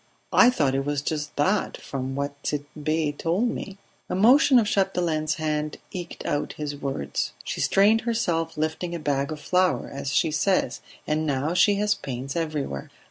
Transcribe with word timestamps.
"I 0.33 0.49
thought 0.49 0.73
it 0.73 0.83
was 0.83 1.03
just 1.03 1.35
that, 1.35 1.77
from 1.77 2.15
what 2.15 2.41
Tit'Bé 2.41 3.15
told 3.15 3.49
me." 3.49 3.77
A 4.09 4.15
motion 4.15 4.57
of 4.57 4.65
Chapdelaine's 4.65 5.35
hand 5.35 5.77
eked 5.91 6.25
out 6.25 6.53
his 6.53 6.75
words. 6.75 7.33
"She 7.43 7.61
strained 7.61 8.01
herself 8.01 8.57
lifting 8.57 8.95
a 8.95 8.99
bag 8.99 9.31
of 9.31 9.39
flour, 9.39 9.91
as 9.93 10.11
she 10.11 10.31
says; 10.31 10.81
and 11.05 11.27
now 11.27 11.53
she 11.53 11.75
has 11.75 11.93
pains 11.93 12.35
everywhere. 12.35 12.89